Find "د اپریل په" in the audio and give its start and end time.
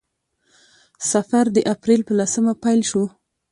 1.55-2.13